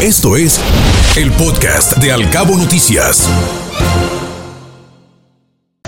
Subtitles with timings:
[0.00, 0.60] Esto es
[1.16, 3.28] el podcast de Alcabo Noticias.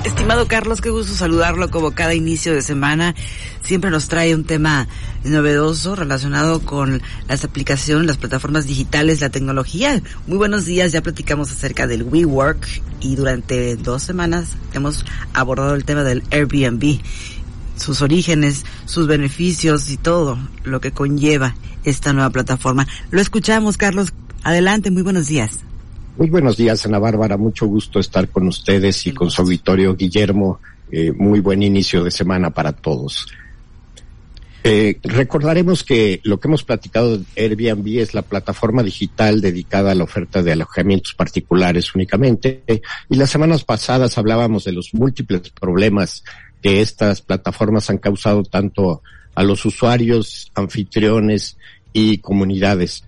[0.03, 3.15] Estimado Carlos, qué gusto saludarlo como cada inicio de semana.
[3.63, 4.89] Siempre nos trae un tema
[5.23, 10.03] novedoso relacionado con las aplicaciones, las plataformas digitales, la tecnología.
[10.27, 12.67] Muy buenos días, ya platicamos acerca del WeWork
[12.99, 15.05] y durante dos semanas hemos
[15.35, 16.99] abordado el tema del Airbnb,
[17.81, 21.55] sus orígenes, sus beneficios y todo lo que conlleva
[21.85, 22.87] esta nueva plataforma.
[23.11, 24.13] Lo escuchamos, Carlos.
[24.43, 25.61] Adelante, muy buenos días.
[26.17, 27.37] Muy buenos días, Ana Bárbara.
[27.37, 30.61] Mucho gusto estar con ustedes y con su auditorio Guillermo.
[30.93, 33.29] Eh, muy buen inicio de semana para todos.
[34.63, 39.95] Eh, recordaremos que lo que hemos platicado de Airbnb es la plataforma digital dedicada a
[39.95, 42.63] la oferta de alojamientos particulares únicamente.
[43.09, 46.23] Y las semanas pasadas hablábamos de los múltiples problemas
[46.63, 49.03] que estas plataformas han causado tanto
[49.35, 51.57] a los usuarios, anfitriones
[51.93, 53.05] y comunidades.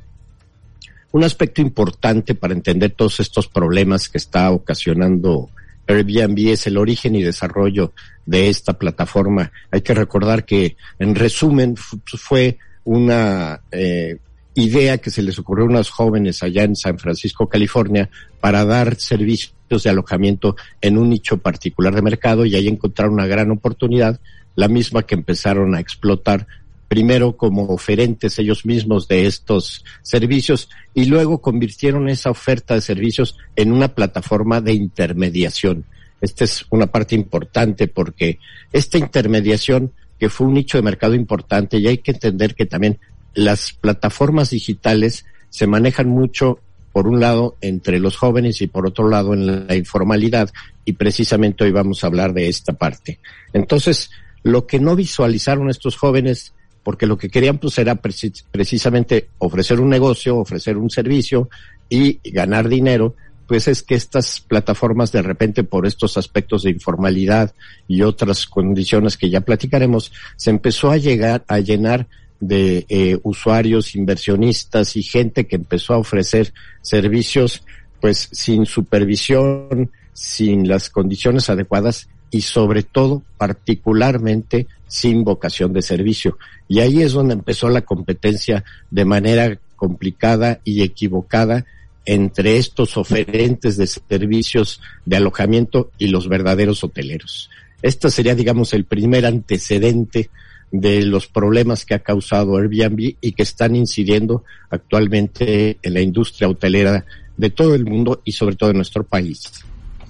[1.12, 5.50] Un aspecto importante para entender todos estos problemas que está ocasionando
[5.86, 7.92] Airbnb es el origen y desarrollo
[8.24, 9.52] de esta plataforma.
[9.70, 14.18] Hay que recordar que, en resumen, fue una eh,
[14.54, 18.96] idea que se les ocurrió a unos jóvenes allá en San Francisco, California, para dar
[18.96, 24.20] servicios de alojamiento en un nicho particular de mercado y ahí encontrar una gran oportunidad,
[24.54, 26.46] la misma que empezaron a explotar
[26.92, 33.38] primero como oferentes ellos mismos de estos servicios y luego convirtieron esa oferta de servicios
[33.56, 35.86] en una plataforma de intermediación.
[36.20, 38.38] Esta es una parte importante porque
[38.74, 42.98] esta intermediación, que fue un nicho de mercado importante, y hay que entender que también
[43.34, 46.58] las plataformas digitales se manejan mucho,
[46.92, 50.50] por un lado, entre los jóvenes y por otro lado, en la informalidad,
[50.84, 53.18] y precisamente hoy vamos a hablar de esta parte.
[53.52, 54.10] Entonces,
[54.42, 56.52] lo que no visualizaron estos jóvenes
[56.82, 61.48] porque lo que querían pues era precisamente ofrecer un negocio, ofrecer un servicio
[61.88, 63.14] y ganar dinero,
[63.46, 67.54] pues es que estas plataformas de repente por estos aspectos de informalidad
[67.86, 72.08] y otras condiciones que ya platicaremos, se empezó a llegar a llenar
[72.42, 77.64] de eh, usuarios, inversionistas y gente que empezó a ofrecer servicios
[78.00, 86.36] pues sin supervisión, sin las condiciones adecuadas y sobre todo particularmente sin vocación de servicio.
[86.66, 91.64] Y ahí es donde empezó la competencia de manera complicada y equivocada
[92.04, 97.50] entre estos oferentes de servicios de alojamiento y los verdaderos hoteleros.
[97.82, 100.28] Este sería, digamos, el primer antecedente
[100.72, 106.48] de los problemas que ha causado Airbnb y que están incidiendo actualmente en la industria
[106.48, 107.04] hotelera
[107.36, 109.42] de todo el mundo y sobre todo en nuestro país.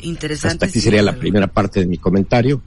[0.00, 0.54] Interesante.
[0.54, 2.62] Hasta aquí sería la primera parte de mi comentario.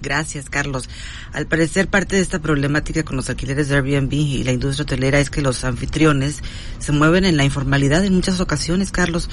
[0.00, 0.88] Gracias, Carlos.
[1.32, 5.18] Al parecer, parte de esta problemática con los alquileres de Airbnb y la industria hotelera
[5.18, 6.42] es que los anfitriones
[6.78, 9.30] se mueven en la informalidad en muchas ocasiones, Carlos.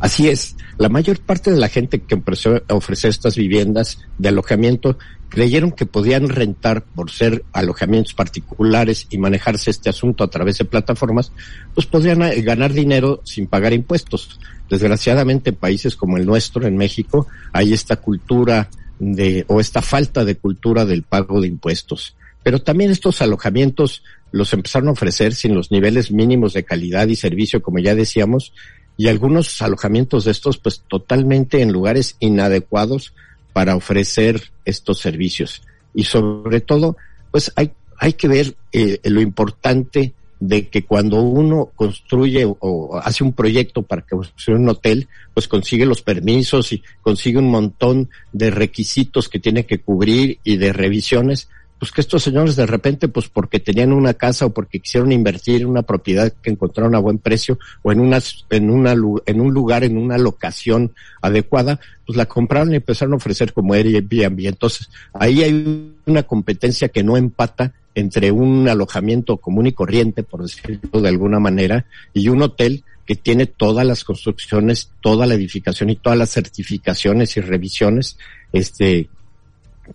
[0.00, 0.56] Así es.
[0.76, 2.22] La mayor parte de la gente que
[2.68, 4.98] ofrecer estas viviendas de alojamiento
[5.30, 10.64] creyeron que podían rentar por ser alojamientos particulares y manejarse este asunto a través de
[10.66, 11.32] plataformas,
[11.72, 14.38] pues podrían eh, ganar dinero sin pagar impuestos.
[14.68, 20.24] Desgraciadamente en países como el nuestro, en México, hay esta cultura de, o esta falta
[20.24, 22.16] de cultura del pago de impuestos.
[22.42, 24.02] Pero también estos alojamientos
[24.32, 28.52] los empezaron a ofrecer sin los niveles mínimos de calidad y servicio, como ya decíamos,
[28.96, 33.14] y algunos alojamientos de estos, pues totalmente en lugares inadecuados
[33.52, 35.62] para ofrecer estos servicios.
[35.94, 36.96] Y sobre todo,
[37.30, 43.22] pues hay, hay que ver eh, lo importante de que cuando uno construye o, hace
[43.22, 48.08] un proyecto para que construya un hotel, pues consigue los permisos y consigue un montón
[48.32, 51.50] de requisitos que tiene que cubrir y de revisiones,
[51.80, 55.62] pues que estos señores de repente, pues porque tenían una casa o porque quisieron invertir
[55.62, 58.18] en una propiedad que encontraron a buen precio o en una,
[58.50, 60.92] en una, en un lugar, en una locación
[61.22, 64.46] adecuada, pues la compraron y empezaron a ofrecer como Airbnb.
[64.46, 70.42] Entonces, ahí hay una competencia que no empata entre un alojamiento común y corriente, por
[70.42, 75.88] decirlo de alguna manera, y un hotel que tiene todas las construcciones, toda la edificación
[75.88, 78.18] y todas las certificaciones y revisiones,
[78.52, 79.08] este,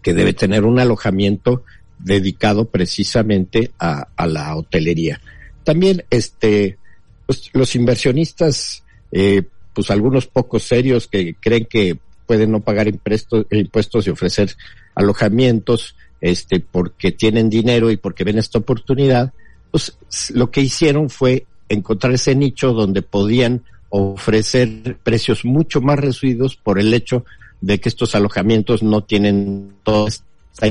[0.01, 1.63] que debe tener un alojamiento
[1.99, 5.21] dedicado precisamente a, la hotelería.
[5.63, 6.77] También, este,
[7.25, 9.43] pues, los inversionistas, eh,
[9.73, 14.55] pues algunos pocos serios que creen que pueden no pagar impuestos y ofrecer
[14.95, 19.33] alojamientos, este, porque tienen dinero y porque ven esta oportunidad,
[19.71, 19.97] pues
[20.33, 26.79] lo que hicieron fue encontrar ese nicho donde podían ofrecer precios mucho más reducidos por
[26.79, 27.25] el hecho
[27.61, 30.67] de que estos alojamientos no tienen toda esta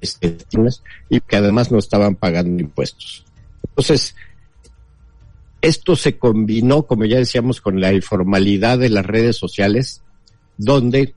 [0.00, 0.36] este,
[1.08, 3.24] y que además no estaban pagando impuestos.
[3.68, 4.14] Entonces,
[5.62, 10.02] esto se combinó, como ya decíamos, con la informalidad de las redes sociales,
[10.56, 11.14] donde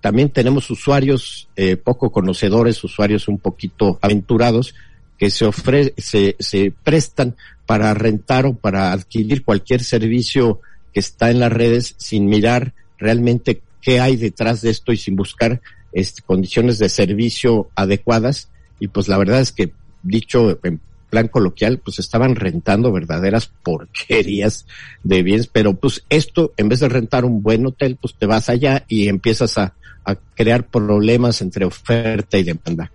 [0.00, 4.74] también tenemos usuarios eh, poco conocedores, usuarios un poquito aventurados,
[5.18, 10.60] que se, ofre se, se prestan para rentar o para adquirir cualquier servicio
[10.92, 15.16] que está en las redes sin mirar realmente qué hay detrás de esto y sin
[15.16, 15.60] buscar
[15.92, 18.48] este, condiciones de servicio adecuadas.
[18.80, 19.72] Y pues la verdad es que,
[20.02, 20.80] dicho en
[21.10, 24.66] plan coloquial, pues estaban rentando verdaderas porquerías
[25.02, 28.48] de bienes, pero pues esto, en vez de rentar un buen hotel, pues te vas
[28.48, 29.74] allá y empiezas a,
[30.04, 32.90] a crear problemas entre oferta y demanda.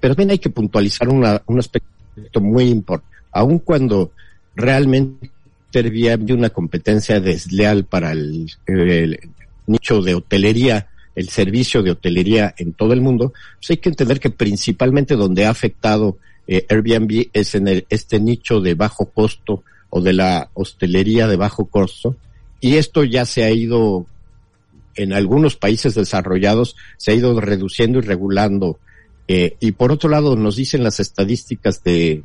[0.00, 3.16] Pero también hay que puntualizar una, un aspecto muy importante.
[3.32, 4.12] Aun cuando
[4.54, 5.30] realmente
[5.74, 8.50] había una competencia desleal para el,
[9.66, 14.20] nicho de hotelería, el servicio de hotelería en todo el mundo, pues hay que entender
[14.20, 19.62] que principalmente donde ha afectado eh, Airbnb es en el, este nicho de bajo costo
[19.90, 22.16] o de la hostelería de bajo costo.
[22.60, 24.06] Y esto ya se ha ido,
[24.94, 28.78] en algunos países desarrollados, se ha ido reduciendo y regulando.
[29.28, 32.22] Eh, y por otro lado, nos dicen las estadísticas de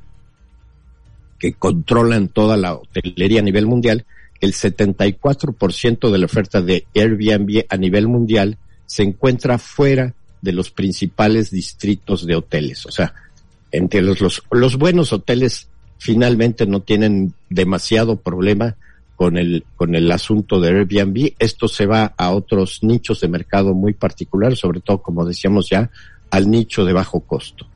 [1.39, 4.05] que controlan toda la hotelería a nivel mundial,
[4.41, 8.57] el 74% de la oferta de Airbnb a nivel mundial
[8.87, 12.85] se encuentra fuera de los principales distritos de hoteles.
[12.87, 13.13] O sea,
[13.71, 15.67] entre los, los, buenos hoteles
[15.99, 18.75] finalmente no tienen demasiado problema
[19.15, 21.33] con el, con el asunto de Airbnb.
[21.37, 25.91] Esto se va a otros nichos de mercado muy particulares, sobre todo, como decíamos ya,
[26.31, 27.67] al nicho de bajo costo.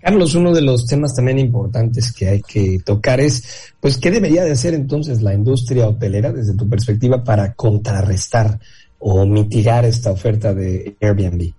[0.00, 4.42] Carlos, uno de los temas también importantes que hay que tocar es, pues, ¿qué debería
[4.42, 8.58] de hacer entonces la industria hotelera desde tu perspectiva para contrarrestar
[9.04, 11.52] o mitigar esta oferta de Airbnb?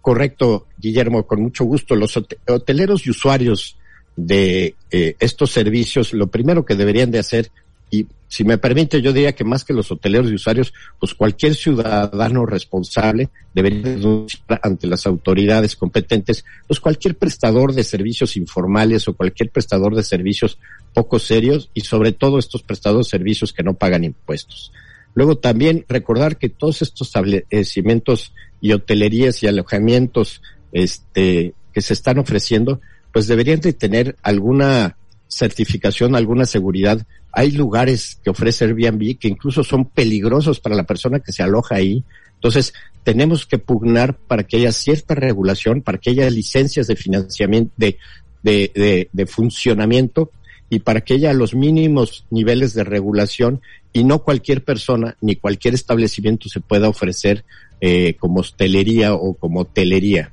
[0.00, 1.96] Correcto, Guillermo, con mucho gusto.
[1.96, 2.16] Los
[2.46, 3.78] hoteleros y usuarios
[4.14, 7.50] de eh, estos servicios, lo primero que deberían de hacer
[7.90, 11.54] y si me permite, yo diría que más que los hoteleros y usuarios, pues cualquier
[11.54, 19.14] ciudadano responsable debería denunciar ante las autoridades competentes, pues cualquier prestador de servicios informales o
[19.14, 20.58] cualquier prestador de servicios
[20.92, 24.72] poco serios y sobre todo estos prestadores de servicios que no pagan impuestos.
[25.18, 32.18] Luego también recordar que todos estos establecimientos y hotelerías y alojamientos este, que se están
[32.18, 32.80] ofreciendo,
[33.12, 39.64] pues deberían de tener alguna certificación, alguna seguridad hay lugares que ofrece Airbnb que incluso
[39.64, 42.04] son peligrosos para la persona que se aloja ahí.
[42.34, 42.72] Entonces,
[43.02, 47.98] tenemos que pugnar para que haya cierta regulación, para que haya licencias de financiamiento, de,
[48.44, 50.30] de, de, funcionamiento
[50.70, 53.60] y para que haya los mínimos niveles de regulación
[53.92, 57.44] y no cualquier persona ni cualquier establecimiento se pueda ofrecer
[57.80, 60.32] eh, como hostelería o como hotelería.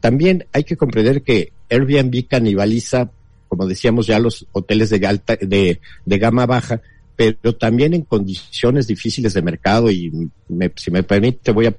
[0.00, 3.10] También hay que comprender que Airbnb canibaliza
[3.52, 6.80] como decíamos ya, los hoteles de, alta, de, de gama baja,
[7.16, 10.10] pero también en condiciones difíciles de mercado y
[10.76, 11.76] si me permite voy a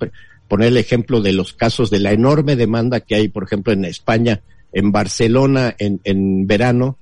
[0.47, 3.85] poner el ejemplo de los casos de la enorme demanda que hay, por ejemplo, en
[3.85, 4.41] España,
[4.71, 6.99] en Barcelona, en, en verano,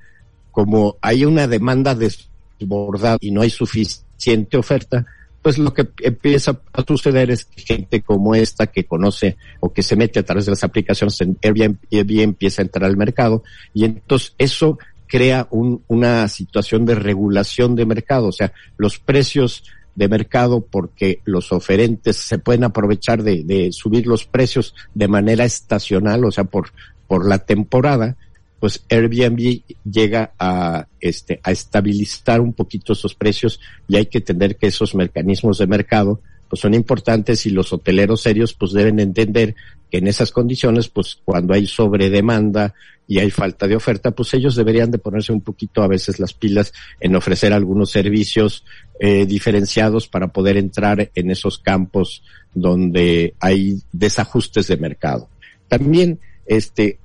[0.52, 5.06] como hay una demanda desbordada y no hay suficiente oferta,
[5.42, 9.82] pues lo que empieza a suceder es que gente como esta que conoce o que
[9.82, 13.44] se mete a través de las aplicaciones en Airbnb, empieza a entrar al mercado
[13.74, 14.78] y entonces eso
[15.08, 19.64] crea un, una situación de regulación de mercado, o sea, los precios
[19.96, 25.44] de mercado porque los oferentes se pueden aprovechar de, de subir los precios de manera
[25.44, 26.72] estacional, o sea, por,
[27.08, 28.16] por la temporada,
[28.62, 34.56] pues Airbnb llega a, este, a estabilizar un poquito esos precios y hay que entender
[34.56, 39.56] que esos mecanismos de mercado pues son importantes y los hoteleros serios pues deben entender
[39.90, 42.76] que en esas condiciones pues cuando hay sobredemanda
[43.08, 46.34] y hay falta de oferta pues ellos deberían de ponerse un poquito a veces las
[46.34, 48.64] pilas en ofrecer algunos servicios
[49.00, 52.22] eh, diferenciados para poder entrar en esos campos
[52.54, 55.30] donde hay desajustes de mercado.
[55.68, 57.00] También este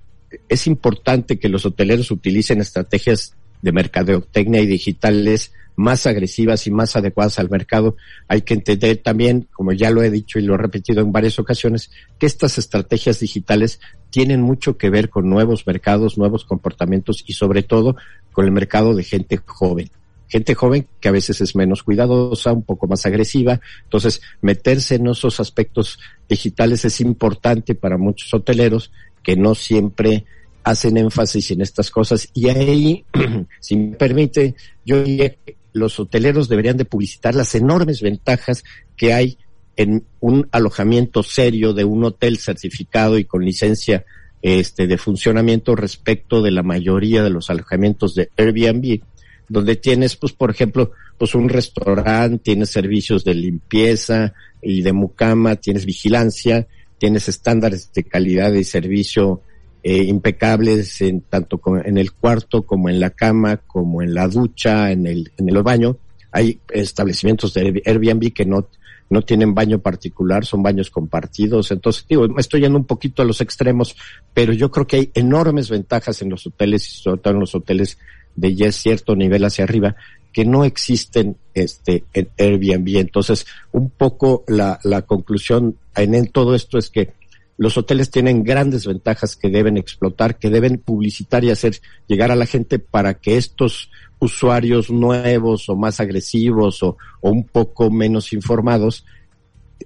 [0.48, 6.96] es importante que los hoteleros utilicen estrategias de mercadotecnia y digitales más agresivas y más
[6.96, 7.96] adecuadas al mercado.
[8.28, 11.38] Hay que entender también, como ya lo he dicho y lo he repetido en varias
[11.38, 13.80] ocasiones, que estas estrategias digitales
[14.10, 17.96] tienen mucho que ver con nuevos mercados, nuevos comportamientos y sobre todo
[18.32, 19.90] con el mercado de gente joven.
[20.28, 23.60] Gente joven que a veces es menos cuidadosa, un poco más agresiva.
[23.84, 28.90] Entonces, meterse en esos aspectos digitales es importante para muchos hoteleros
[29.26, 30.24] que no siempre
[30.62, 32.28] hacen énfasis en estas cosas.
[32.32, 33.04] Y ahí,
[33.60, 34.54] si me permite,
[34.84, 38.62] yo diría que los hoteleros deberían de publicitar las enormes ventajas
[38.96, 39.36] que hay
[39.74, 44.04] en un alojamiento serio de un hotel certificado y con licencia
[44.42, 49.00] este, de funcionamiento respecto de la mayoría de los alojamientos de Airbnb,
[49.48, 55.56] donde tienes, pues, por ejemplo, pues un restaurante, tienes servicios de limpieza y de mucama,
[55.56, 56.68] tienes vigilancia,
[56.98, 59.42] tienes estándares de calidad y servicio
[59.82, 64.90] eh, impecables en tanto en el cuarto como en la cama, como en la ducha,
[64.90, 65.96] en el, en el baño.
[66.32, 68.68] Hay establecimientos de Airbnb que no,
[69.08, 71.70] no tienen baño particular, son baños compartidos.
[71.70, 73.96] Entonces, digo, me estoy yendo un poquito a los extremos,
[74.34, 77.54] pero yo creo que hay enormes ventajas en los hoteles y sobre todo en los
[77.54, 77.98] hoteles
[78.34, 79.96] de ya cierto nivel hacia arriba
[80.36, 82.98] que no existen este en Airbnb.
[82.98, 87.14] Entonces, un poco la, la conclusión en, en todo esto es que
[87.56, 92.36] los hoteles tienen grandes ventajas que deben explotar, que deben publicitar y hacer llegar a
[92.36, 93.88] la gente para que estos
[94.18, 99.06] usuarios nuevos o más agresivos o, un poco menos informados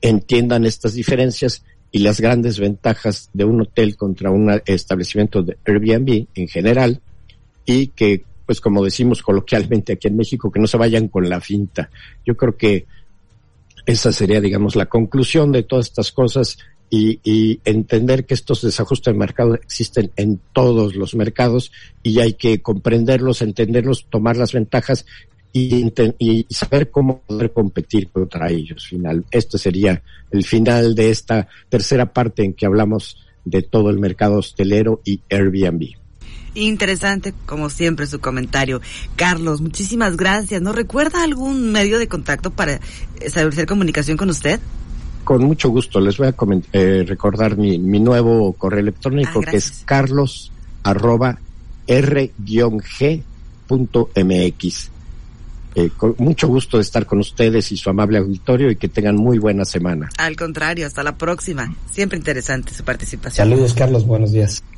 [0.03, 6.27] entiendan estas diferencias y las grandes ventajas de un hotel contra un establecimiento de Airbnb
[6.35, 7.01] en general
[7.65, 11.41] y que, pues como decimos coloquialmente aquí en México, que no se vayan con la
[11.41, 11.89] finta.
[12.27, 12.85] Yo creo que
[13.87, 16.59] esa sería, digamos, la conclusión de todas estas cosas
[16.91, 21.71] y, entender que estos desajustes de mercado existen en todos los mercados
[22.03, 25.07] y hay que comprenderlos, entenderlos, tomar las ventajas
[25.53, 28.85] y, y, saber cómo poder competir contra ellos.
[28.89, 29.27] Final.
[29.31, 30.03] Este sería
[30.33, 35.21] el final de esta tercera parte en que hablamos de todo el mercado hostelero y
[35.31, 36.00] Airbnb.
[36.55, 38.81] Interesante, como siempre, su comentario.
[39.17, 40.61] Carlos, muchísimas gracias.
[40.61, 42.81] ¿No recuerda algún medio de contacto para
[43.21, 44.61] establecer comunicación con usted?
[45.23, 46.35] con mucho gusto les voy a
[46.73, 50.51] eh, recordar mi, mi, nuevo correo electrónico ah, que es carlos
[50.83, 51.39] arroba
[51.87, 53.31] r-g.mx.
[55.77, 59.17] Eh, con mucho gusto de estar con ustedes y su amable auditorio y que tengan
[59.17, 60.09] muy buena semana.
[60.19, 61.73] Al contrario, hasta la próxima.
[61.91, 63.49] Siempre interesante su participación.
[63.49, 64.05] Saludos, Carlos.
[64.05, 64.63] Buenos días.